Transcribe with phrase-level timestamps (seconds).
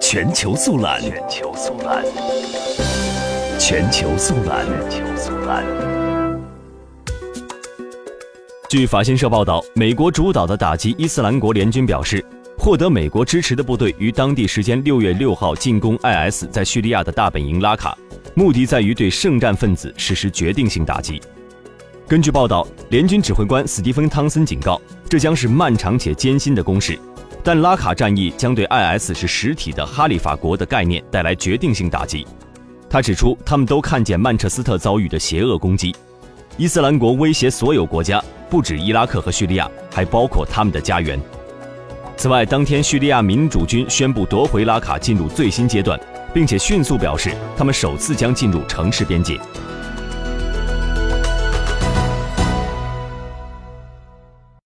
[0.00, 2.04] 全球速览，全球速览，
[3.58, 5.64] 全球速览，全球速览。
[8.68, 12.24] 据法新社报道，美国主导的打击伊斯兰国联军表示，
[12.58, 17.96] 获得美国支持的部队于当地时间六月六号进攻 IS 在叙利亚的大本营拉卡，
[18.34, 21.20] 目的在于对圣战分子实施决定性打击。
[22.08, 26.98] 根据报道，联军指挥官斯蒂芬·汤森警告，这将是漫长且艰辛的攻势。
[27.44, 32.26] 但拉卡战役将对 IS 是实体的哈里法国的概念带来决定性打击。
[32.88, 35.94] 他指出，他们都看见曼彻斯特遭遇的邪恶攻击，
[36.56, 41.20] 伊斯兰国威胁所有国家，不止伊拉克和叙利亚，还包括他们的家园。
[42.16, 45.98] 此外，当天叙利亚民主军宣布夺回拉卡，进入最新阶段，
[46.32, 49.40] 并且迅速表示他们首次将进入城市边界。